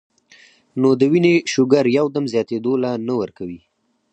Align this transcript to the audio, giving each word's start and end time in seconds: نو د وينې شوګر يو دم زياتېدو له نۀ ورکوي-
نو 0.81 0.89
د 0.99 1.01
وينې 1.11 1.33
شوګر 1.51 1.85
يو 1.97 2.05
دم 2.15 2.25
زياتېدو 2.33 2.73
له 2.83 2.91
نۀ 3.05 3.13
ورکوي- 3.21 3.59